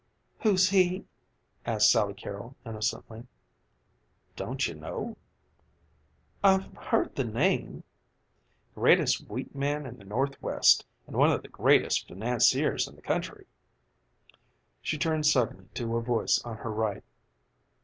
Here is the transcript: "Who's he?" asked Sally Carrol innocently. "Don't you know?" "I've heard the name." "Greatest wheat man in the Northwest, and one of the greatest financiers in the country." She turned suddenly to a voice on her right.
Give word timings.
"Who's 0.39 0.69
he?" 0.71 1.05
asked 1.63 1.91
Sally 1.91 2.15
Carrol 2.15 2.55
innocently. 2.65 3.27
"Don't 4.35 4.65
you 4.67 4.73
know?" 4.73 5.15
"I've 6.43 6.73
heard 6.75 7.13
the 7.15 7.23
name." 7.23 7.83
"Greatest 8.73 9.29
wheat 9.29 9.53
man 9.53 9.85
in 9.85 9.99
the 9.99 10.03
Northwest, 10.03 10.87
and 11.05 11.17
one 11.17 11.29
of 11.29 11.43
the 11.43 11.49
greatest 11.49 12.07
financiers 12.07 12.87
in 12.87 12.95
the 12.95 13.03
country." 13.03 13.45
She 14.81 14.97
turned 14.97 15.27
suddenly 15.27 15.67
to 15.75 15.95
a 15.95 16.01
voice 16.01 16.41
on 16.43 16.57
her 16.57 16.71
right. 16.71 17.03